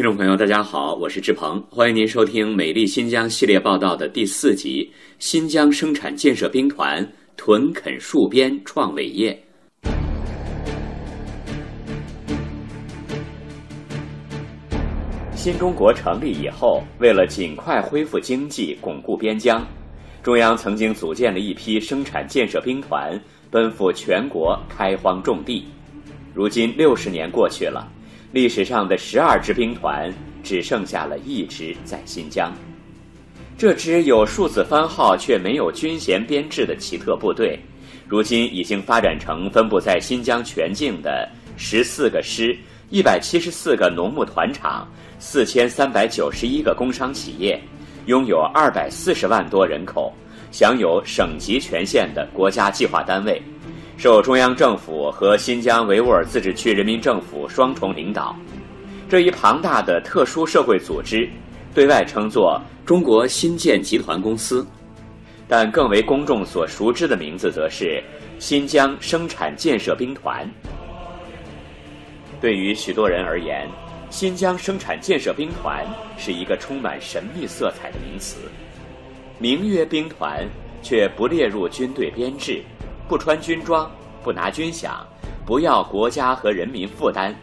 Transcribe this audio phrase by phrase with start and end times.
[0.00, 9.38] 听众朋友，大家好，我是志鹏，欢迎您收听《美丽新疆》系列报道的第四集《新疆生产建设兵团屯垦戍边创伟业》。
[15.34, 19.62] 新中国成立以后，为了尽快恢复经济、巩固边疆，
[20.22, 25.66] 中央曾经组建了一批生产建设兵团，奔赴全国开荒种地。
[26.32, 27.86] 如今六十年过去了。
[28.32, 30.12] 历史上的十二支兵团
[30.42, 32.52] 只剩下了一支在新疆。
[33.58, 37.58] 这支有数字番号却没有军衔编制的奇特部队，
[38.06, 42.56] 如今已经发展成分布在新疆全境的十四个师、
[42.88, 47.60] 一百七十四个农牧团场、四千三百九十一个工商企业，
[48.06, 50.14] 拥有二百四十万多人口，
[50.52, 53.42] 享有省级权限的国家计划单位。
[54.00, 58.34] 受中央政府和新疆维吾尔自治区人民政府双重领导，
[59.10, 61.28] 这一庞大的特殊社会组织，
[61.74, 64.66] 对外称作中国新建集团公司，
[65.46, 68.02] 但更为公众所熟知的名字则是
[68.38, 70.50] 新疆生产建设兵团。
[72.40, 73.68] 对于许多人而言，
[74.08, 78.38] 新疆生产建设兵团是一个充满神秘色彩的名词，
[79.38, 80.42] 名曰兵团，
[80.80, 82.62] 却不列入军队编制。
[83.10, 83.90] 不穿军装，
[84.22, 84.90] 不拿军饷，
[85.44, 87.34] 不要国家和人民负担，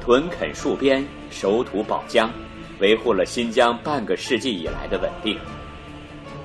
[0.00, 2.28] 屯垦戍边，守土保疆，
[2.80, 5.38] 维护了新疆半个世纪以来的稳定。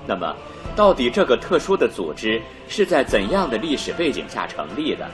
[0.05, 0.31] 那么，
[0.75, 5.09] 到底这个特殊的组织是在怎样的历史背景下成立的？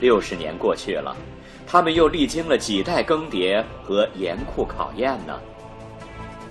[0.00, 1.16] 六十年过去了，
[1.66, 5.36] 他们又历经了几代更迭和严酷考验呢？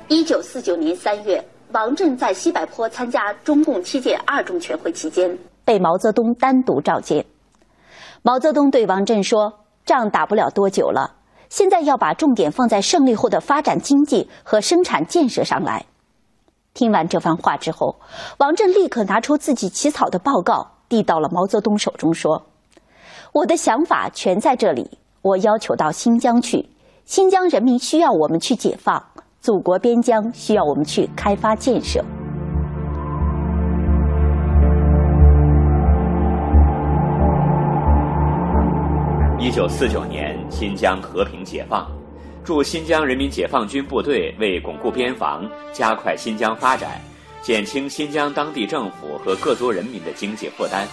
[0.09, 1.41] 一九四九年三月，
[1.71, 5.33] 王震在西柏坡参加中共七届二中全会期间。
[5.67, 7.25] 被毛泽东单独召见，
[8.21, 11.15] 毛泽东对王震说：“仗打不了多久了，
[11.49, 15.85] 现在要把重点放在胜利后的发展经济和生产建设上来。”
[16.73, 17.97] 听完这番话之后，
[18.37, 22.45] 王震立刻拿出自己起草的报告，递到了毛泽东手中，说
[23.35, 24.99] ：“我的想法全在这里。
[25.21, 26.69] 我要求到新疆去，
[27.03, 29.03] 新疆人民需要我们去解放，
[29.41, 32.01] 祖国边疆需要我们去开发建设。”
[39.57, 41.91] 九四九年，新疆和平解放，
[42.45, 47.01] 驻新疆人民解放军部队为巩固边防、加快新疆发展、
[47.41, 50.85] 减轻新疆当地政府和各族人民的经济负担，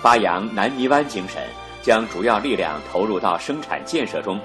[0.00, 1.46] 发扬南泥湾精神，
[1.82, 4.40] 将主要力量投入到生产建设中，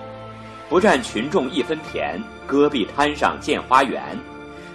[0.67, 4.03] 不占群众一分田，戈壁滩上建花园。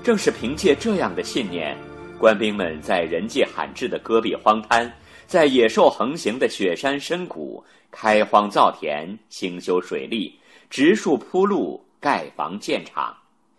[0.02, 1.76] 正是凭借这样的信念，
[2.18, 4.90] 官兵们在人迹罕至的戈壁荒滩。
[5.26, 10.38] 在野兽横行的雪山深谷，开荒造田，兴修水利，
[10.70, 13.12] 植树铺路，盖房建厂，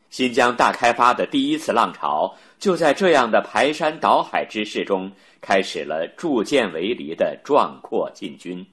[0.09, 5.11] 新疆大开发的第一次浪潮，就在这样的排山倒海之势中，
[5.41, 8.66] 开始了筑建为犁的壮阔进军。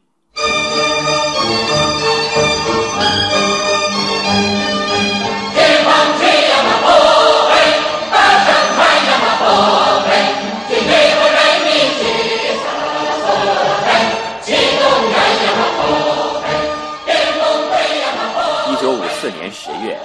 [19.54, 19.97] 十月，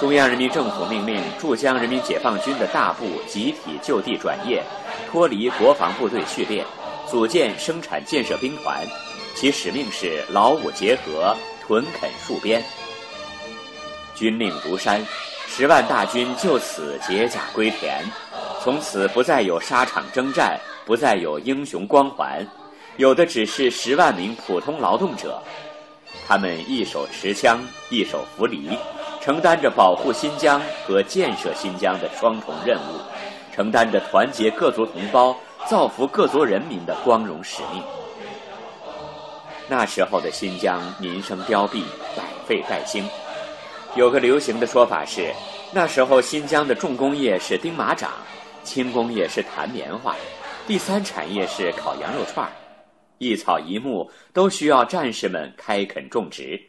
[0.00, 4.60] 中央人民政府命令驻疆人民解放军的大部集体就地转业，
[5.08, 6.66] 脱离国防部队序列，
[7.08, 8.84] 组建生产建设兵团，
[9.36, 12.60] 其使命是劳武结合，屯垦戍边。
[14.12, 15.00] 军令如山，
[15.46, 18.02] 十万大军就此解甲归田，
[18.60, 22.44] 从此不再有沙场征战，不再有英雄光环，
[22.96, 25.40] 有的只是十万名普通劳动者。
[26.26, 28.76] 他们一手持枪，一手扶犁，
[29.20, 32.98] 承担着保护新疆和建设新疆的双重任务，
[33.54, 35.36] 承担着团结各族同胞、
[35.68, 37.80] 造福各族人民的光荣使命。
[39.68, 41.84] 那时候的新疆民生凋敝，
[42.16, 43.08] 百废待兴。
[43.94, 45.32] 有个流行的说法是，
[45.72, 48.10] 那时候新疆的重工业是钉马掌，
[48.64, 50.14] 轻工业是弹棉花，
[50.66, 52.50] 第三产业是烤羊肉串儿。
[53.18, 56.60] 一草一木都需要战士们开垦种植。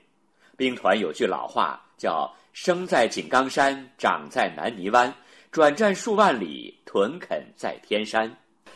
[0.55, 5.13] 兵团有句老话叫“生在井冈山，长在南泥湾，
[5.51, 8.31] 转战数万里，屯垦在天山”。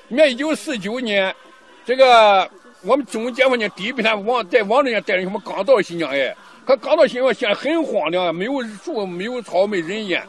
[0.07, 1.33] 那一九四九年，
[1.85, 2.49] 这个
[2.83, 6.35] 我们中解放军第一兵团王在王震家带领我们刚到新疆哎，
[6.65, 10.21] 可刚到新疆现在很荒凉，没有树，没有草，没人烟。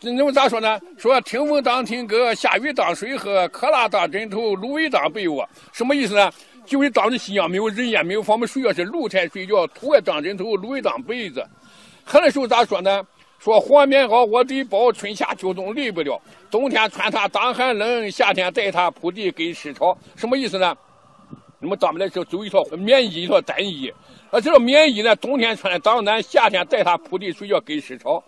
[0.00, 0.78] 那么咋说呢？
[0.98, 6.30] 说听风当听歌，下雨当水喝，磕拉当枕头，芦苇当被窝，什么意思呢？
[6.64, 11.44] 就是当时新疆没有人烟，没有房，我们睡觉是露天睡觉，土也当枕头，芦苇当被子。
[12.04, 13.04] 喝的时候咋说呢？
[13.38, 16.18] 说黄棉袄我得包，春夏秋冬离不了。
[16.50, 19.96] 冬天穿它挡寒冷，夏天带它铺地给湿潮。
[20.16, 20.74] 什么意思呢？
[21.58, 23.92] 那么咱们来说，就一套棉衣，一套单衣。
[24.30, 28.22] 啊，这个棉衣呢，冬天穿的挡暖，夏天带它铺地睡觉给湿潮。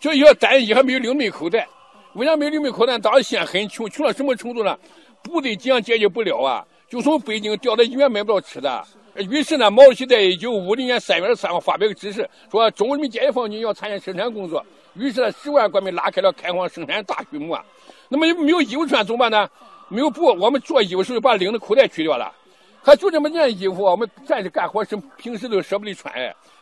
[0.00, 1.66] 这一个单衣还没有六枚口袋，
[2.14, 2.98] 为啥没有六枚口袋？
[2.98, 4.76] 当时县很穷，穷到什么程度呢？
[5.22, 8.84] 部队经常解决不了啊，就从北京调到医院买不到吃的。
[9.30, 14.64] 于是呢，毛主席在一九五零年三月二十三号发表个指示，说中国人民解放军要参加生产工作。
[14.94, 17.56] 于是呢，十万官兵拉开了开荒生产大序幕。
[18.08, 19.48] 那么没有衣服穿怎么办呢？
[19.88, 22.30] 没有布，我们做衣服时候把领子口袋去掉了。
[22.82, 26.14] 还就这么件衣服，我们战士干活时平时都舍不得穿，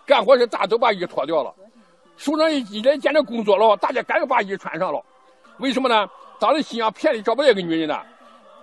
[0.06, 1.52] 干活时大都把衣脱掉了。
[2.16, 5.04] 首长一一来见着工作了，大家赶紧把衣穿上了。
[5.58, 6.08] 为什么呢？
[6.38, 8.00] 当时心想便宜找不到一个女人呢，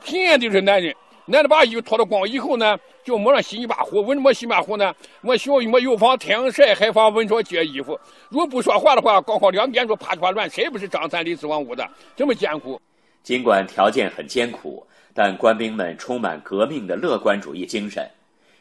[0.01, 0.95] 平安都是男人。
[1.25, 4.01] 男的把衣服脱了光以后呢，就抹上新一把火。
[4.01, 4.93] 为什么新把火呢？
[5.21, 7.97] 我需要我又防太阳晒，还防蚊虫接衣服。
[8.29, 12.81] 如果不说话的话，刚好两边说啪啪乱，谁不是张三李四王五的，这么艰苦。
[13.23, 18.09] 尽管条件很艰苦，但官兵们充满革命的乐观主义精神。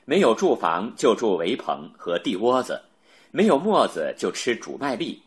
[0.04, 2.80] 没有住房就住围棚和地窝子，
[3.30, 5.22] 没有磨子就吃煮麦粒，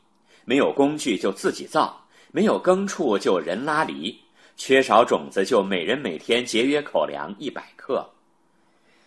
[0.45, 2.00] 没有工具就自己造，
[2.31, 4.19] 没有耕畜就人拉犁。
[4.56, 8.08] 缺少种子，就每人每天节约口粮一百克。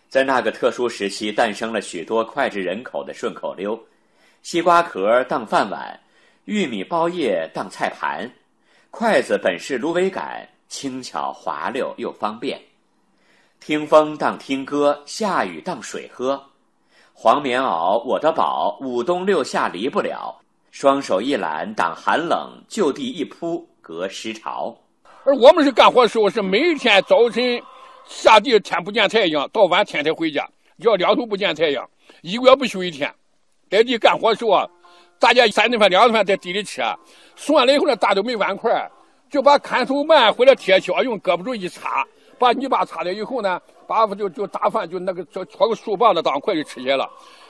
[0.09, 3.77] 在那个特殊时期，诞生了许多脍炙人口的顺口溜：
[4.41, 5.99] 西瓜壳当饭碗，
[6.45, 8.29] 玉米包叶当菜盘，
[8.89, 12.61] 筷子本是芦苇杆，轻巧滑溜又方便。
[13.59, 16.41] 听风当听歌，下雨当水喝。
[17.11, 20.39] 黄棉袄我的宝，五冬六夏离不了。
[20.71, 24.77] 双手一揽挡寒冷，就地一铺隔湿潮。
[25.27, 27.61] 而我们是干活的时候，是每天早晨
[28.05, 30.47] 下地天不见太阳，到晚天才回家，
[30.77, 31.85] 要两头不见太阳，
[32.21, 33.13] 一个月不休一天。
[33.69, 34.65] 在地干活的时候啊，
[35.19, 36.81] 大家三顿饭、两顿饭在地里吃，
[37.35, 38.89] 送完了以后呢，大都没碗筷，
[39.29, 42.07] 就把砍头馒或者铁锹用胳膊肘一擦，
[42.39, 47.05] 把泥巴擦了以后呢，把就就打饭，就那个搓搓个树棒子当筷就吃起来了。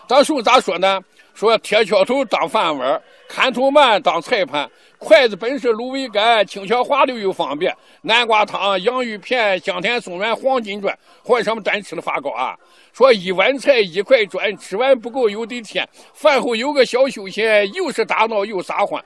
[0.07, 1.01] 当时咋说呢？
[1.33, 4.67] 说铁锹头当饭碗，砍头慢当菜盘，
[4.97, 7.75] 筷子本是芦苇杆，轻巧滑溜又方便。
[8.01, 12.57] 南瓜汤、洋芋片、香甜松软、黄金砖，或什么单吃的发糕啊？
[12.91, 15.87] 说一碗菜一块砖，吃完不够有的添。
[16.13, 19.03] 饭后有个小休闲，又是打闹又撒欢。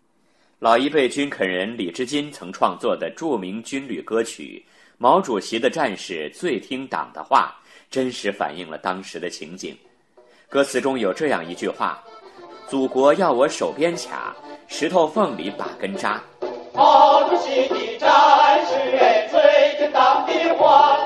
[0.59, 4.63] 老一辈军垦人李志金曾创作的著名军旅歌曲
[4.97, 7.59] 《毛主席的战士最听党的话》，
[7.89, 9.75] 真实反映了当时的情景。
[10.51, 11.97] 歌词中有这样一句话。
[12.67, 14.35] 祖国要我手边卡，
[14.67, 16.21] 石头缝里把根扎。
[16.73, 20.97] 毛主席的战士哎，最听党的话，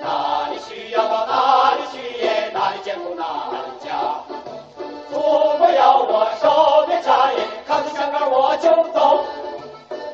[0.00, 3.92] 哪里需要到哪里去耶，哪里艰苦哪里家。
[5.10, 5.20] 祖
[5.58, 9.26] 国要我手边插耶，扛起枪杆我就走，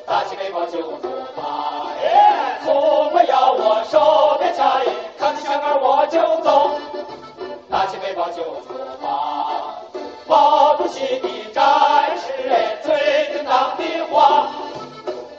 [0.09, 1.03] 打起背包就出
[1.37, 1.87] 发。
[2.65, 6.71] 祖国要我手边插耶，扛起枪杆我就走，
[7.71, 9.81] 打起背包就出发。
[10.27, 14.51] 毛主席的战士哎，最听党的话，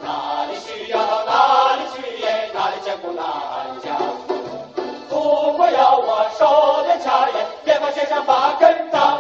[0.02, 3.98] 哪里需要到哪里去耶，哪里艰苦哪里家。
[5.10, 9.20] 祖国要我手边掐耶，边防线上把根扎，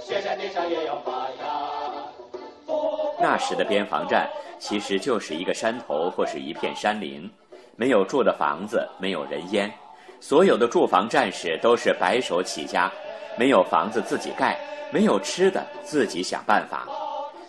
[0.00, 1.44] 雪山顶上也要发芽。
[3.18, 7.30] 那时的边防站其实就是一个山头或是一片山林，
[7.76, 9.70] 没有住的房子，没有人烟，
[10.28, 12.90] 所有的驻防战士都是白手起家。
[13.38, 14.58] 没有房子自己盖，
[14.92, 16.84] 没有吃的自己想办法，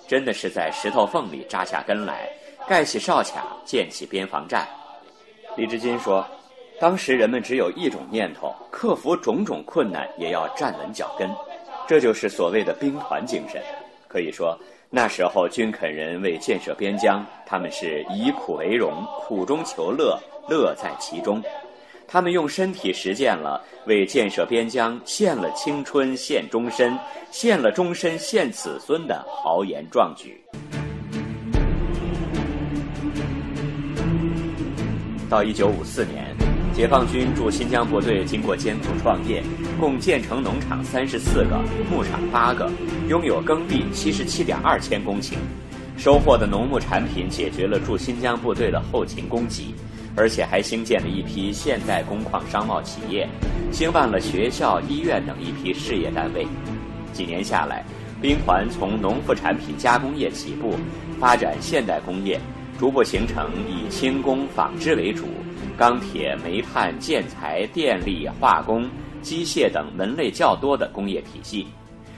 [0.07, 2.29] 真的是在石头缝里扎下根来，
[2.69, 4.67] 盖起哨卡，建起边防站。
[5.55, 6.23] 李志金说
[6.79, 11.27] ：“当时人们只有一种念头，克服种种困难也要站稳脚跟，
[11.87, 13.59] 这就是所谓的兵团精神。
[14.07, 14.55] 可以说，
[14.91, 21.41] 那时候军垦人为建设边疆，他们是以苦为荣，苦中求乐，乐在其中。”
[22.09, 26.97] 他们用身体实践了为建设边疆献了青春、献终身、
[27.31, 30.41] 献了终身、献子孙的豪言壮举。
[35.29, 36.33] 到一九五四年，
[36.73, 39.43] 解放军驻新疆部队经过艰苦创业，
[39.77, 41.61] 共建成农场三十四个，
[41.91, 42.71] 牧场八个，
[43.09, 45.33] 拥有耕地七十七点二千公顷，
[45.97, 49.75] 收获的农牧产品解决了驻新疆部队的后勤供给。
[50.17, 53.29] 而且还兴建了一批现代工矿商贸企业，
[53.71, 56.45] 兴办了学校、医院等一批事业单位。
[57.13, 57.85] 几年下来，
[58.19, 60.75] 兵团从农副产品加工业起步，
[61.19, 62.39] 发展现代工业，
[62.79, 65.25] 逐步形成以轻工、纺织为主，
[65.77, 68.89] 钢铁、煤炭、建材、电力、化工、
[69.21, 71.67] 机械等门类较多的工业体系。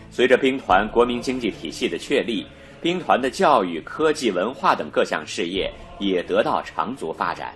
[0.10, 2.46] 随着兵团国民经济体系的确立，
[2.82, 7.54] 兵团的教育、科技、文化等各项事业也得到长足发展。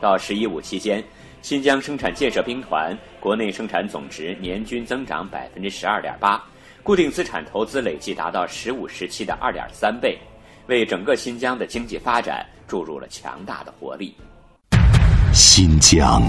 [0.00, 1.02] 到“十一五”期间，
[1.42, 6.42] 新疆生产建设兵团国内生产总值年均增长百分之十二点八，
[6.82, 10.18] 固定资产投资累计达到“十五”时期的二点三倍，
[10.66, 14.16] 为整个新疆的经济发展注入了强大的活力。
[15.32, 16.22] 新疆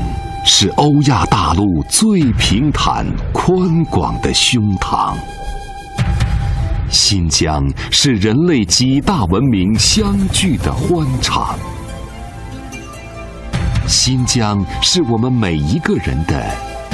[0.46, 5.16] 是欧亚大陆最平坦宽广的胸膛，
[6.90, 11.58] 新疆是人类几大文明相聚的欢场，
[13.90, 16.46] 新疆是我们每一个人的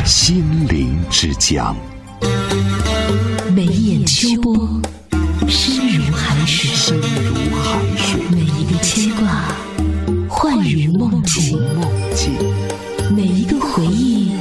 [0.05, 1.75] 心灵之疆。
[3.53, 4.55] 每一眼秋波，
[5.45, 8.21] 深如海水；深如海水。
[8.31, 9.43] 每一个牵挂，
[10.29, 11.59] 幻如梦境。
[13.13, 14.31] 每一个回忆，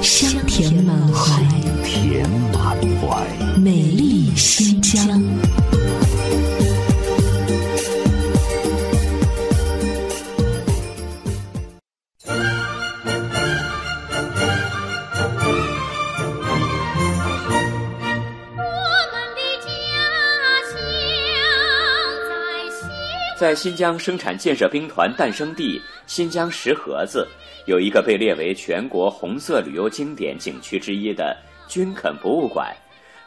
[0.00, 1.42] 香甜满怀。
[1.84, 3.26] 甜满怀。
[3.60, 5.22] 美丽新疆。
[23.44, 27.28] 在新疆生产建设兵团诞生地新疆石河子，
[27.66, 31.36] 有一个被列为全国红色旅游经典景区之一的
[31.68, 32.74] 军垦博物馆。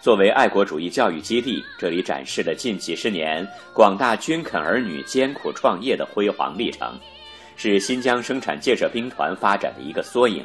[0.02, 7.00] 作为爱国主义教育基地，这里展示了近几十年广大军垦儿女艰苦创业的辉煌历程，
[7.56, 10.44] 是新疆生产建设兵团发展的一个缩影。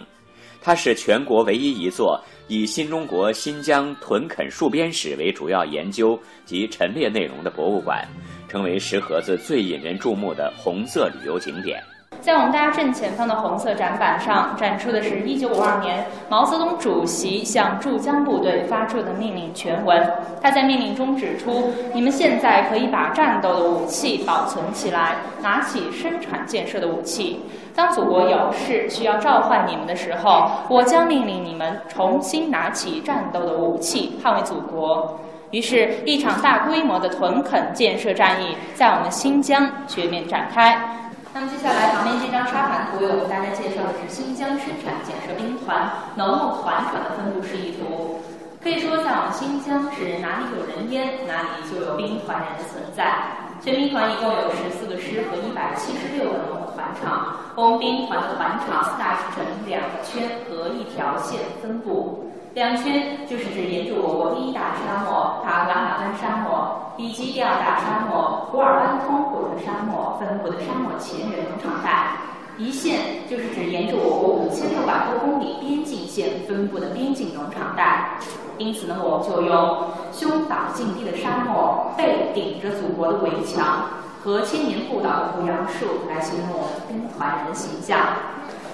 [0.61, 8.07] 它是全国唯一一座以新中国新疆屯垦戍边史为主要研究及陈列内容的博物馆。
[8.52, 11.82] 成为石河子最引人注目的红色旅游景点。
[12.21, 20.06] 在我们大家正前方的红色展板上，展出的是1952年毛泽东主席向驻疆部队发出的命令全文。
[20.42, 27.40] 他在命令中指出：“你们现在可以把战斗的武器保存起来，拿起生产建设的武器。
[27.75, 35.18] 当祖国有事需要召唤你们的时候，我将命令你们重新拿起战斗的武器，捍卫祖国。”
[35.52, 41.12] 于是，一场大规模的屯垦建设战役在我们新疆全面展开。
[41.35, 48.25] 那么，接下来旁边这张沙盘图为我们大家介绍的是新疆生产建设兵团农牧团场的分布示意图。
[48.62, 53.12] 可以说，在我们新疆是哪里有人烟，哪里就有兵团人的存在。
[53.61, 57.37] 全兵团一共有十四个师和一百七十六个农牧团场。
[57.56, 62.32] 我们兵团的团场大致呈两个圈和一条线分布。
[62.54, 72.18] 两圈就是指沿着我国第一大沙漠塔克拉玛干沙漠以及第二大沙漠古尔班通古特沙漠分布的沙漠前缘农场带，
[72.59, 78.18] 一线就是指沿着我国五千六百多公里边境线分布的边境农场带。
[78.59, 83.88] 因此呢，我们就用胸挡禁地的沙漠，背顶着祖国的围墙
[84.23, 87.99] 和千年不倒的胡杨树来形容我们兵团人的形象。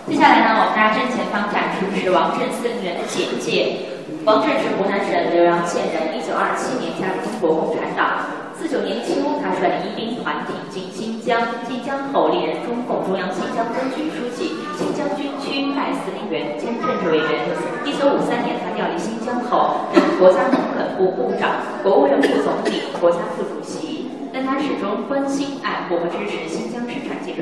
[0.09, 3.93] 接下来呢，我们大家正前方展出的是王震司令员的简介。
[4.25, 8.25] 王震是湖南省浏阳县人，一九二七年加入中国共产党。
[8.57, 11.37] 四九年秋，他率领一兵团挺进新疆，
[11.69, 17.45] 进疆后历任中共中央新疆分局书记、新疆军区代司令员兼政治委员。
[17.85, 24.09] 一九五三年，他调离新疆后，任国家农垦部部长、国务院副总理、国家副主席。
[24.33, 26.81] 但他始终关心、爱护和支持新疆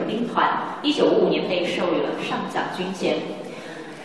[0.04, 0.48] 兵团。
[0.82, 3.16] 一九五五年被授予了上将军衔。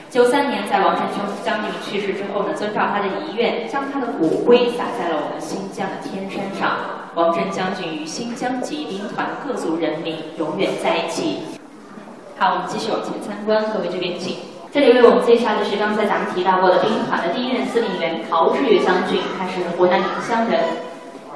[0.09, 6.77] 九三年，在王震兄将军去世之后呢，遵照他的遗愿，将他的骨灰撒在了我们新疆的天山上。
[7.15, 11.39] 王震将军与新疆及兵团各族人民永远在一起。
[12.37, 14.35] 好，我们继续往前参观，各位这边请。
[14.73, 20.90] 这里为我们介绍的是刚才咱们提到过的兵团的第一任司令员陶志岳将军，他是湖南宁乡人。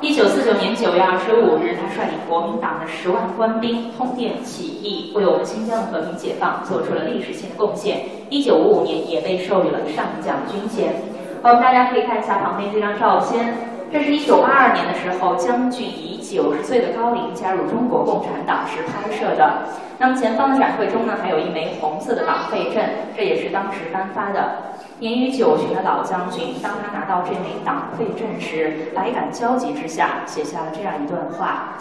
[0.06, 8.06] 一九四九年九月二十五日，他率领国民党的十万官兵通电起义，为我们新疆的和平解放做出了历史性的贡献。
[8.30, 10.94] 一九五五年，也被授予了上将军衔。
[11.42, 13.52] 我们大家可以看一下旁边这张照片，
[13.92, 19.64] 这是一九八二年的时候，将军以九十岁的高龄加入中国共产党时拍摄的。
[19.98, 22.84] 那么前方的展柜中呢，还有一枚红色的党费证，
[23.16, 24.76] 这也是当时颁发的。
[25.00, 31.78] 年逾九旬的老将军，当他拿到这枚党费证时，百感交集之下，写下了这样一段话：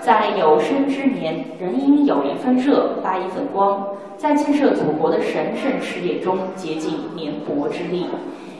[0.00, 3.86] 在有生之年，人应有一份热，发一份光，
[4.16, 8.06] 在建设祖国的神圣事业中竭尽绵薄之力。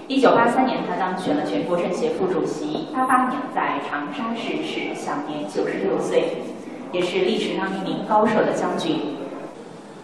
[0.08, 2.88] 一九八三年，他当选了全国政协副主席。
[2.94, 6.40] 八八年在长沙逝世，享年九十六岁，
[6.92, 8.96] 也是历史上一名高手的将军。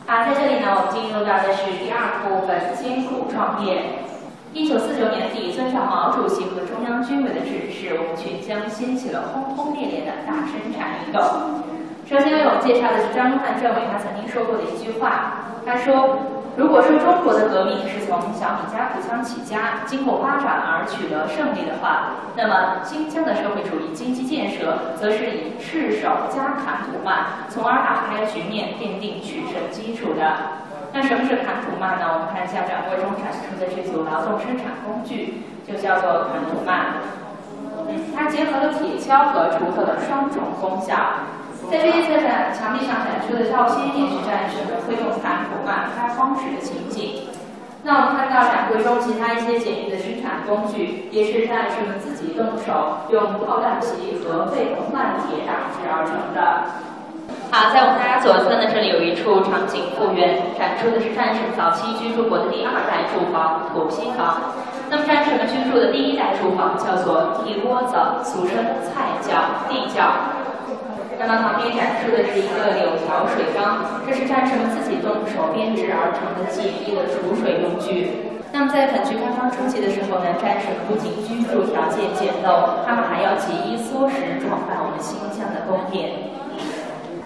[0.07, 4.05] 啊，在这里呢，我们进入到的是第二部分，艰苦创业。
[4.53, 11.25] 一九四九年底，遵照毛主席和中央军委的指示，我们全疆掀起了轰轰烈烈的大生产运动。
[12.05, 16.21] 首先为我们介绍的是张汉政委，他曾经说过的一句话，他说
[16.57, 30.63] ：“如果说中国的革命是从小米加步枪起家，经过发展而取得胜利的话，那么新疆的社会主义经济建设，则是以赤手加砍土骂，从而打开局面，奠定取胜基础的。”
[30.95, 32.07] 那什么是砍土骂呢？
[32.15, 37.03] 我们看一下展柜中展出的这组劳动生产工具，就叫做砍土骂。
[37.91, 40.95] 嗯，它结合了铁锹和锄头的双重功效。
[41.71, 47.29] 在这一侧展墙壁上展出的照片，也是战士们挥动砍土骂开荒时的情景。
[47.83, 56.65] 那我们看到展柜中其他一些简易的生产工具，也是战士们自己动手用炮弹皮和废铜烂铁打制而成的。
[57.53, 64.41] 好，在我们大家左侧呢，这里有一处场景复原，展出的是战士们早期居住过的第二代住房——土坯房。
[64.89, 68.57] 那么战士们居住的第一代住房叫做地窝子，俗称
[68.89, 70.09] 菜窖、地窖。
[71.19, 78.11] 那么旁边展出的是一个柳条水缸，这是战士们自己动手编织而成的简易的储水用具。
[78.53, 86.13] 那么在本局开放初期的时候呢，战士不仅居住条件简陋，他们还要节衣缩食，创办我们新疆的宫殿。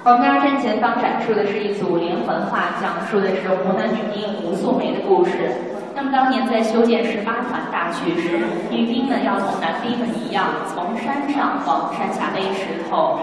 [0.04, 5.52] 我们大家正前方展出的是一组连环画，讲述的是湖南女兵吴素梅的故事。
[5.94, 8.40] 那么当年在修建十八团大渠时，
[8.70, 13.18] 女兵们要同男兵们一样，从山上往山下背石头。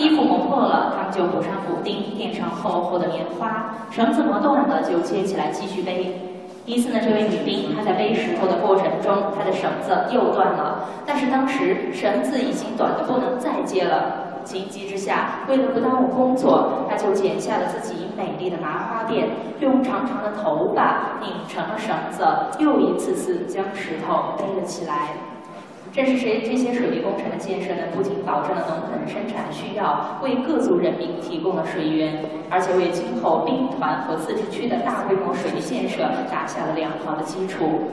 [0.00, 3.74] 衣服磨破了，他们就补上补丁，垫上厚厚的棉花。
[3.90, 6.18] 绳子磨断了，就接起来继续背。
[6.64, 14.40] 一次呢，这位女兵她在背石头的过程中，她的绳子又断了，但是当时绳子已经短的不能再接了。
[14.42, 19.26] 情急之下，为了不耽误工作，她就剪下了自己美丽的麻花辫，
[19.60, 22.24] 用长长的头发拧成了绳子，
[22.58, 25.10] 又一次次将石头背了起来。
[25.92, 37.90] 正是谁这些水利工程的建设呢，不仅保证了农垦生产需要，为各族人民提供了水源，而且为今后兵团和自治区的大规模水利建设打下了良好的基础。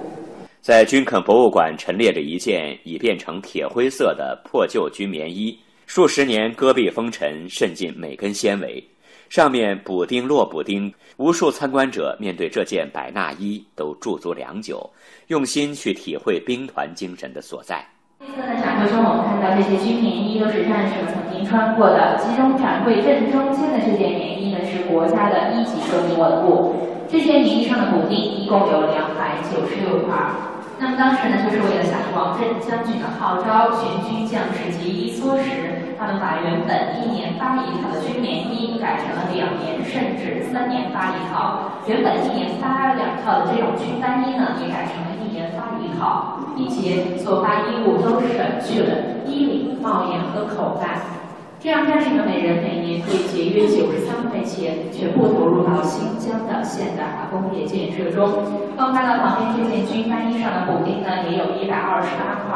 [0.61, 5.57] 在军垦博物馆陈列着一件已变成铁灰色的破旧军棉衣。
[5.87, 8.83] 数十年戈壁风尘渗进每根纤维，
[9.29, 10.93] 上面补丁落补丁。
[11.17, 14.87] 无数参观者面对这件百纳衣都驻足良久，
[15.27, 17.83] 用心去体会兵团精神的所在。
[18.19, 22.17] 这次的展会中，我们看到这些军棉衣都是战士曾经穿过的。
[22.17, 26.75] 其中展柜正中间的这件棉衣呢，是国家的一级革命文物。
[27.09, 30.15] 这件棉衣上的补丁一共有两百九十六块。
[30.79, 35.97] 那么当时呢，就是为了响应王震将军的号召，全军将士节衣缩食。
[35.97, 51.01] 他们把原本一年发一套的军棉衣改成了两年甚至三年发一套，原本一年发两套的这种军单衣呢，也改成了一年发一套，并且所发衣物都省去了衣领、帽檐和口袋，
[51.59, 58.43] 这样战士们每人每年可以节约九十三块钱，全部投入到新疆的现代化工业建设中。
[58.77, 62.53] 放大的旁边这件军大衣上的补丁呢，也有一百二十八块。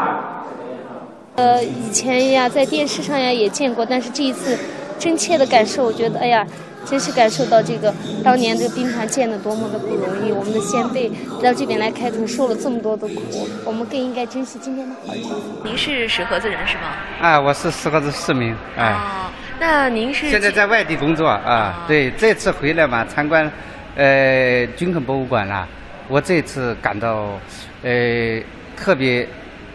[1.36, 4.56] 呃，以前呀，在电视上呀也见过，但是这一次，
[5.00, 6.46] 真切的感受，我觉得，哎呀，
[6.86, 10.32] 真是感受到这个当年这个兵团建的多么的不容易。
[10.32, 11.10] 我们的先辈
[11.42, 15.30] 到这边来开垦，受了这么多的苦，我们更应该珍惜今天的好日子。
[15.64, 16.84] 您是石河子人是吗？
[17.22, 18.56] 啊，我是石河子市民。
[18.78, 21.86] 啊，那您是现在在外地工作啊？
[21.88, 23.50] 对，这次回来嘛，参观
[23.96, 25.68] 呃军垦博物馆啦，
[26.08, 27.40] 我这次感到
[27.84, 28.42] 呃
[28.76, 29.28] 特别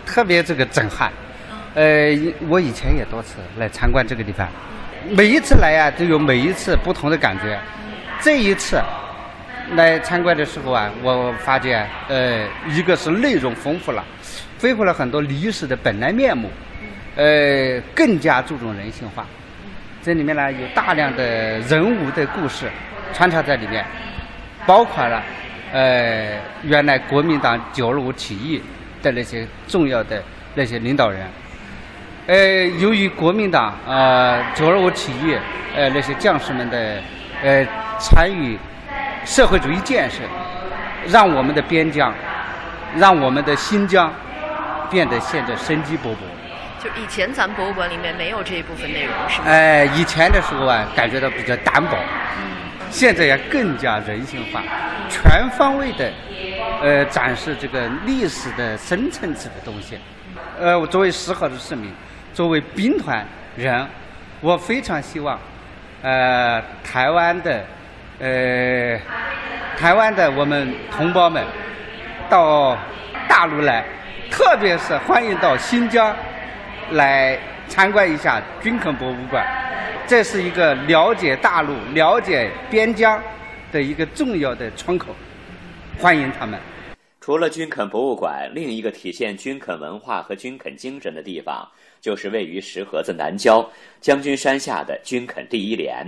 [0.05, 1.13] 特别这个震撼。
[1.75, 2.09] 呃，
[2.49, 4.49] 我以前也多次来参观这个地方，
[5.11, 7.59] 每一次来呀，都有每一次不同的感觉。
[8.21, 8.81] 这一次
[9.75, 14.05] 来参观的时候啊，我发现，呃，一个是内容丰富了，
[14.61, 16.51] 恢复了很多历史的本来面目，
[17.15, 19.25] 呃，更加注重人性化。
[20.03, 22.67] 这里面呢，有大量的人物的故事
[23.13, 23.85] 穿插在里面，
[24.67, 25.23] 包括了
[25.73, 28.61] 呃，原来国民党九二五起义
[29.03, 30.23] 的那些重要的
[30.55, 31.21] 那些领导人。
[32.27, 35.39] 呃，由于国民党呃九二五起义，
[35.77, 37.01] 呃那些将士们的
[37.41, 37.65] 呃
[38.01, 38.59] 参与
[39.25, 40.23] 社会主义建设，
[41.07, 42.13] 让我们的边疆，
[42.97, 44.13] 让我们的新疆
[44.91, 46.83] 变得现在生机勃勃。
[46.83, 49.45] 就以前咱们博物馆里面没有这一部分内容，是吗？
[49.47, 51.97] 哎，以前的时候啊，感觉到比较单薄。
[52.39, 52.57] 嗯。
[52.91, 54.63] 现在也更加人性化，
[55.09, 56.13] 全方位的
[56.83, 59.97] 呃展示这个历史的深层次的东西。
[60.59, 61.93] 呃，我作为石河的市民。
[62.37, 63.89] 作为兵团人，
[64.43, 65.41] 我非常希望，
[66.03, 67.65] 呃，台湾的，
[68.19, 69.01] 呃，
[69.79, 71.43] 台湾的我们同胞们，
[72.29, 72.77] 到
[73.27, 73.83] 大陆来，
[74.31, 76.15] 特别是欢迎到新疆
[76.91, 79.43] 来参观一下军垦博物馆。
[80.07, 83.19] 这是一个了解大陆、了解边疆
[83.73, 85.07] 的一个重要的窗口，
[85.99, 86.61] 欢迎他们。
[87.19, 91.69] 除了军垦博物馆，另一个体现军垦文化和军垦精神的地方，
[92.07, 93.69] 就是位于石河子南郊
[94.01, 96.07] 将军山下的军垦第一连。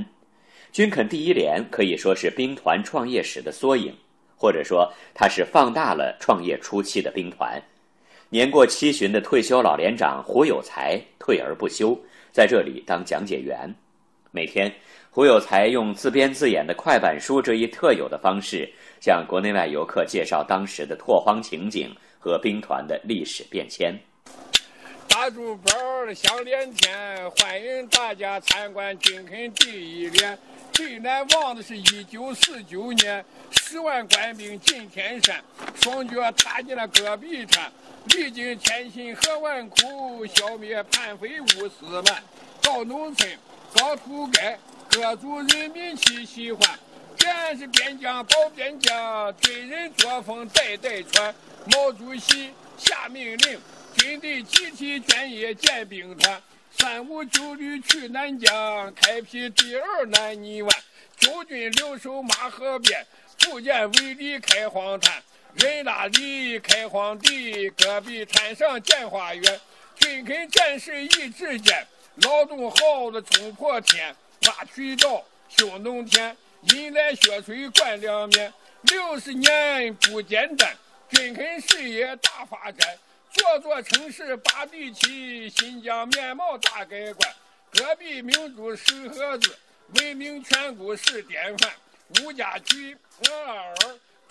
[0.71, 3.93] 军垦第一连可以说是兵团创业史的缩影，
[4.37, 7.61] 或者说它是放大了创业初期的兵团。
[8.29, 13.75] 年过七旬的退休老连长胡有才退而不休，在这里当讲解员。
[14.31, 14.73] 每天，
[15.11, 23.99] 胡有才用自编自演的快板书这一特有的方式，向国内外游客介绍当时的拓荒情景和兵团的历史变迁。
[25.21, 30.39] 大竹包响连天，欢迎大家参观军垦第一连。
[30.73, 35.43] 最难忘的是一九四九年，十万官兵进天山，
[35.81, 37.69] 双脚踏进了戈壁滩，
[38.15, 42.23] 历经千辛和万苦，消灭叛匪五四万，
[42.63, 43.29] 到农村。
[43.75, 44.57] 搞土改，
[44.89, 46.79] 各族人民齐喜欢。
[47.17, 51.35] 咱是边疆保边疆，军人作风代代传。
[51.73, 53.61] 毛主席下命令，
[53.99, 56.41] 军队集体捐业建兵团。
[56.71, 60.77] 三五九旅去南疆，开辟第二南泥湾。
[61.19, 63.05] 九军留守马河边，
[63.41, 65.21] 福建围里开荒滩。
[65.55, 69.61] 人拉犁开荒地，戈壁滩上建花园。
[69.99, 71.85] 军垦战士一支箭。
[72.23, 74.15] 劳动号子冲破天，
[74.47, 76.37] 挖渠道修农田，
[76.73, 78.53] 引来血水灌两面。
[78.83, 80.77] 六十年不简单，
[81.11, 82.97] 军垦事业大发展，
[83.31, 87.31] 座座城市把地起，新疆面貌大改观。
[87.71, 89.55] 戈壁明珠石河子，
[89.95, 91.71] 闻名全国是典范。
[92.23, 93.75] 吴家渠、额尔、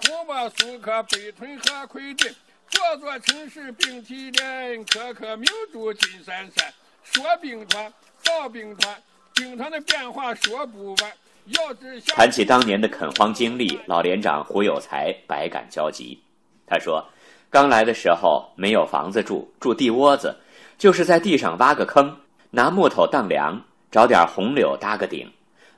[0.01, 2.35] 土默苏克、北屯和奎镇，
[2.69, 6.73] 座座城市并提连，颗颗明珠金闪闪。
[7.03, 9.01] 说兵团，造兵团，
[9.35, 11.13] 兵团的变化说不完。
[11.45, 16.21] 要知谈起当年的垦荒经历，老连长胡有才百感交集。
[16.67, 17.03] 他说
[17.49, 20.35] ：“刚来的时候没有房子住，住地窝子，
[20.77, 22.15] 就是在地上挖个坑，
[22.51, 25.25] 拿木头当梁，找点红柳搭个顶。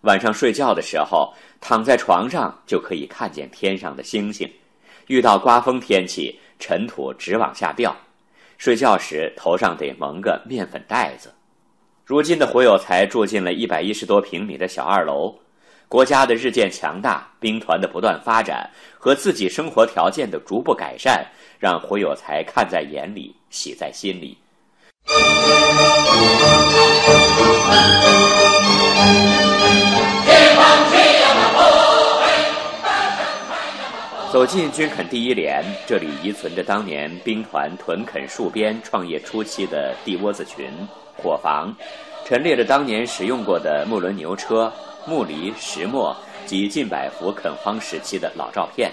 [0.01, 4.51] 晚上睡觉的时候，躺在床上就可以看见天上的星星。
[5.07, 7.95] 遇到刮风天气，尘土直往下掉。”
[8.57, 11.33] 睡觉时头上得蒙个面粉袋子。
[12.03, 15.33] 如今的胡有才住进了一百一十多平米的小二楼。
[15.89, 21.25] 国家的日渐强大，兵团的不断发展和自己生活条件的逐步改善，
[21.57, 24.37] 让胡有才看在眼里，喜在心里。
[34.31, 40.69] 走进军垦第一连，这里遗存着当年兵团屯垦戍边创业初期的地窝子群、
[41.17, 41.75] 伙房，
[42.23, 44.71] 陈列着当年使用过的木轮牛车、
[45.09, 48.91] 木犁、石磨及近百幅垦荒时期的老照片。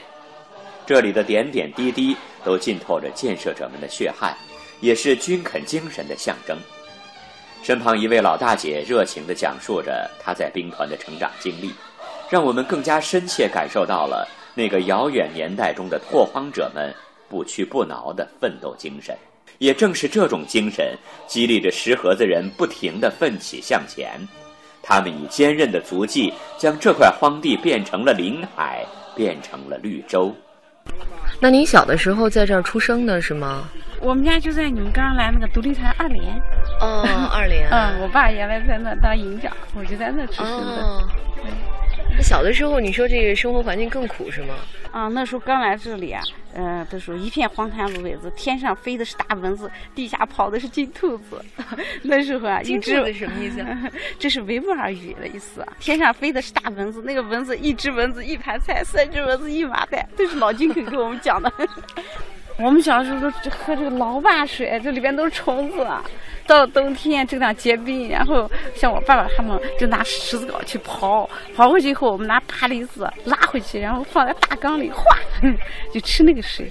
[0.87, 4.35] 这里的点点滴滴都浸透着建设者们的血汗，
[4.81, 6.57] 也是军垦精神的象征。
[7.63, 11.75] 身旁一位老大姐热情地讲述着她在兵团的成长经历，
[12.31, 14.27] 让我们更加深切感受到了。
[14.55, 16.91] 那个遥远年代中的拓荒者们
[17.29, 19.15] 不屈不挠的奋斗精神，
[19.59, 24.19] 也正是这种精神激励着石河子人不停地奋起向前。
[24.87, 30.33] 他们以坚韧的足迹将这块荒地变成了林海，变成了绿洲。
[31.41, 33.65] 那您小的时候在这儿出生的是吗？
[33.99, 36.23] 我们家就在你们刚刚来那个独立台二连。
[36.81, 37.67] 哦，二连。
[37.73, 41.05] 嗯，我爸原来在那当营长，我就在那出生的。
[41.43, 41.51] 那
[42.23, 44.55] 小的时候，你说这个生活环境更苦是吗？
[44.91, 46.23] 啊，那时候刚来这里啊，
[46.55, 51.45] 嗯，的时候一片荒滩芦苇子，天上飞的是大蚊子，地下跑的是金兔子。
[52.03, 53.65] 那时候啊，金兔子什么意思？
[54.19, 55.65] 这是维吾尔语的意思。
[55.79, 61.53] 天上飞的是大蚊子，那个蚊子一只蚊子一盘菜，三只蚊子一麻袋，都是老金肯给我们讲的。
[62.59, 65.87] 我们小时候都喝这个老坝水，这里边都是虫子。
[66.47, 75.03] 到了冬天这样结冰，然后像我爸爸他们就拿石子镐去刨，刨回去以后我们拿耙犁子拉回去，然后放在大缸里化，
[75.93, 76.71] 就吃那个水。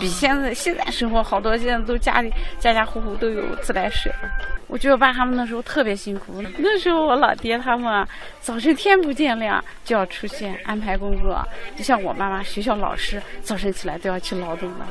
[0.00, 4.30] 比现在现在生活好多，现在都家里家家户户都有自来水了。
[4.66, 8.06] 我觉得我爸他们那时候特别辛苦，那时候我老爹他们
[8.40, 11.44] 早晨天不见亮就要出现安排工作，
[11.76, 14.86] 就像我妈妈学校老师早晨起来都要去劳动了。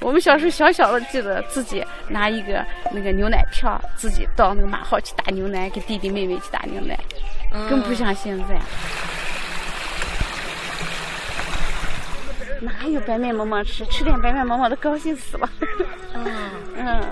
[0.00, 6.98] 我们小时候小小的记得自己拿一个那个牛奶票，自己到那个马号去打牛奶，给弟弟妹妹去打牛奶，
[7.70, 8.60] 更不像现在。
[12.62, 13.84] 哪有白面馍馍吃？
[13.86, 15.48] 吃点白面馍馍都高兴死了。
[16.76, 17.02] 嗯，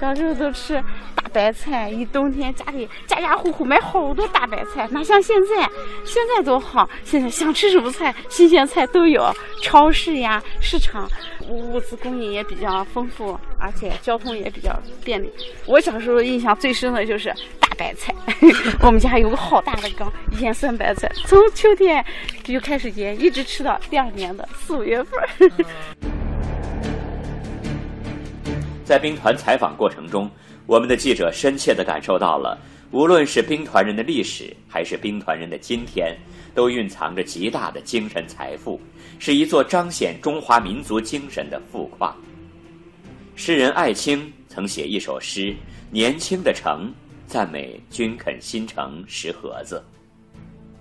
[0.00, 0.82] 小时候都吃
[1.14, 5.68] 大白菜，一冬天家里家家户户买好多大白菜，哪像现在？
[6.06, 9.30] 现在多好，现在想吃什么菜，新鲜菜都有，
[9.62, 11.06] 超市呀、市场，
[11.48, 15.30] 物资供应也比较丰富，而且交通也比较便利。
[15.66, 17.28] 我小时候印象最深的就是
[17.60, 18.14] 大白菜，
[18.80, 20.10] 我们家有个好大的缸
[20.40, 22.02] 腌酸白菜，从秋天
[22.42, 25.52] 就开始腌，一直吃到第二年的四五月份。
[28.90, 30.28] 在兵团采访过程中，
[30.66, 32.58] 我们的记者深切地感受到了，
[32.90, 36.18] 无论是兵团人的历史，还是兵团人的今天，
[36.56, 38.80] 都蕴藏着极大的精神财富，
[39.20, 42.12] 是一座彰显中华民族精神的富矿。
[43.36, 45.52] 诗人艾青曾写一首诗
[45.92, 46.88] 《年轻的城》，
[47.28, 49.80] 赞美军垦新城石河子。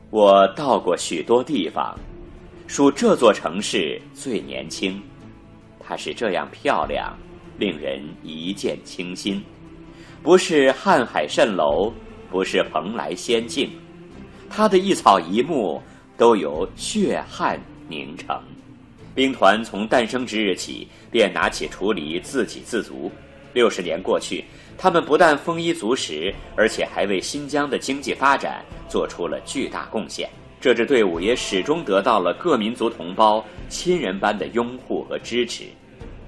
[0.09, 1.95] 我到过许多地方，
[2.65, 4.99] 数这座城市最年轻，
[5.79, 7.15] 它是这样漂亮。
[7.59, 9.43] 令人一见倾心，
[10.23, 11.93] 不是瀚海蜃楼，
[12.31, 13.69] 不是蓬莱仙境，
[14.49, 15.81] 它的一草一木
[16.17, 18.41] 都由血汗凝成。
[19.13, 23.11] 兵团从诞生之日起便拿起锄犁自给自足，
[23.51, 24.45] 六十年过去，
[24.77, 30.29] 他们不但丰衣足食，而且还为新疆的经济发展做出了巨大贡献。
[30.61, 35.65] 这支队伍也始终得到了各民族同胞亲人般的拥护和支持。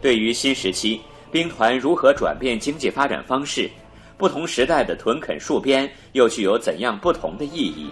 [0.02, 1.00] 对于新时期，
[1.32, 3.70] 兵团如何转变经济发展方式？
[4.18, 7.90] 不同时代的屯垦戍边又具有怎样不同的意义？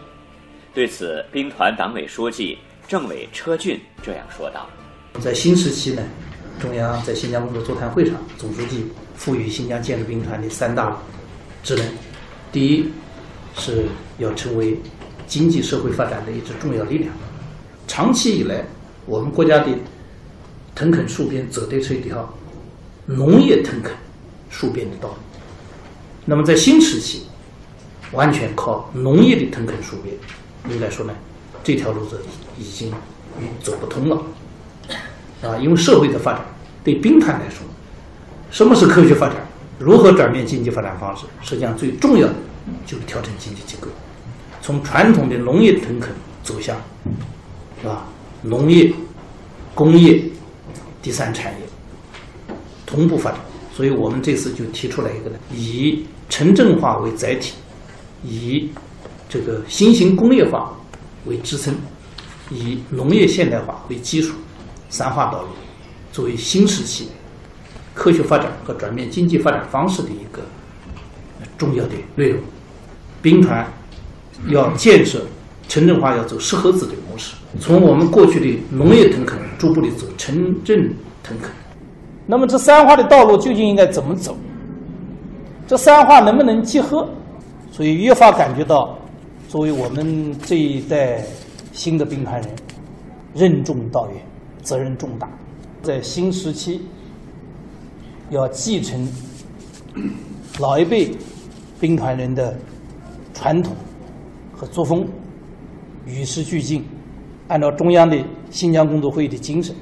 [0.74, 4.70] 对此，兵团党委书记、政委车俊这样说道
[5.20, 6.04] ：“在新时期呢，
[6.60, 10.96] 中央在新疆工作座谈会上，总书记赋予新疆建设兵团的三大
[11.64, 11.86] 职能：
[12.52, 12.92] 第一，
[13.56, 13.86] 是
[14.18, 14.78] 要成为
[15.26, 17.12] 经济社会发展的一支重要力量。
[17.88, 18.64] 长期以来，
[19.06, 19.68] 我们国家的
[20.76, 22.32] 屯垦戍边走的是一条。”
[23.10, 23.94] 农业屯垦、
[24.52, 25.16] 戍边的道路，
[26.26, 27.24] 那么在新时期，
[28.12, 30.16] 完全靠农业的屯垦戍边，
[30.70, 31.14] 应该说呢，
[31.64, 32.22] 这条路子
[32.56, 32.94] 已经
[33.64, 34.22] 走不通了，
[35.42, 36.46] 啊，因为社会的发展
[36.84, 37.66] 对兵团来说，
[38.52, 39.38] 什么是科学发展？
[39.80, 41.26] 如何转变经济发展方式？
[41.42, 42.36] 实际上最重要的
[42.86, 43.88] 就是调整经济结构，
[44.62, 46.78] 从传统的农业屯垦走向，
[47.82, 48.06] 是吧？
[48.44, 48.94] 农业、
[49.74, 50.22] 工业、
[51.02, 51.69] 第三产业。
[52.90, 53.40] 同步发展，
[53.72, 57.54] 所以我们这次就提出来一个呢，以城镇化为载体，
[58.26, 58.70] 以
[59.30, 60.76] 这个新型工业化
[61.26, 61.76] 为支撑，
[62.50, 64.36] 以农业现代化为基础，
[64.90, 65.50] 三化道路
[66.12, 67.10] 作为新时期
[67.94, 70.42] 科学发展和转变经济发展方式的一个
[71.60, 72.42] 重要的内容。
[73.22, 73.72] 兵团
[74.48, 75.28] 要建设
[75.68, 81.52] 城镇化，要走适合自己的模式，从我们过去的农业腾垦，逐步的走城镇腾垦。
[82.32, 84.38] 那么这三化的道路究竟应该怎么走？
[85.66, 87.10] 这三化能不能结合？
[87.72, 88.96] 所以越发感觉到，
[89.48, 91.24] 作为我们这一代
[91.72, 92.52] 新的兵团人，
[93.34, 94.22] 任重道远，
[94.62, 95.28] 责任重大。
[95.82, 96.82] 在新时期，
[98.30, 99.08] 要继承
[100.62, 101.10] 老一辈
[101.80, 102.56] 兵团人的
[103.34, 103.74] 传统
[104.56, 105.04] 和作风，
[106.06, 106.86] 与时俱进，
[107.48, 108.16] 按照中央的
[108.52, 109.76] 新疆工作会议的精神，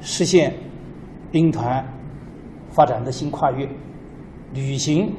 [0.00, 0.54] 实现。
[1.32, 1.84] 兵团
[2.70, 3.68] 发展的新跨越，
[4.52, 5.10] 履行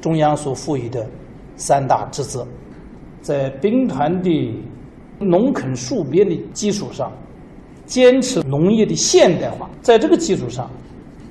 [0.00, 1.06] 中央所赋予的
[1.56, 2.46] 三大职责，
[3.20, 4.64] 在兵团的
[5.20, 7.12] 农垦戍边的基础上，
[7.84, 10.70] 坚持农业的现代化，在这个基础上，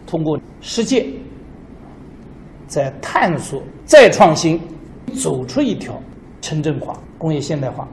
[0.06, 1.06] 通过实践，
[2.68, 4.62] 在探索、再创新，
[5.16, 6.00] 走出一条
[6.42, 7.88] 城镇化、工业现代化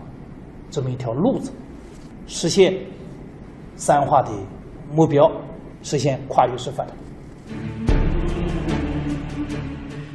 [0.70, 1.50] 这么一条路子，
[2.26, 2.74] 实现
[3.76, 4.30] 三化的
[4.92, 5.30] 目标。
[5.84, 6.92] 实现跨越式发展。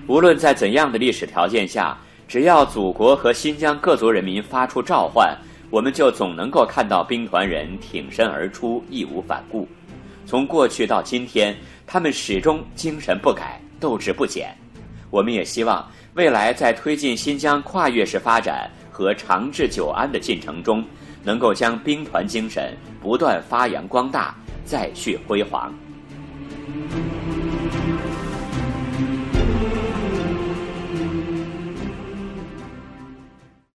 [0.07, 1.95] 无论在怎样的历史条件下，
[2.27, 5.37] 只要祖国和新疆各族人民发出召唤，
[5.69, 9.67] 我们就总能够看到兵团人挺身而出，义无反顾。
[10.25, 11.55] 从过去到今天，
[11.85, 14.53] 他们始终精神不改，斗志不减。
[15.11, 20.83] 我们也希望未来在推进新疆跨越式发展和长治久安的进程中，
[21.23, 24.35] 能够将兵团精神不断发扬光大。
[24.65, 25.73] 再续辉煌。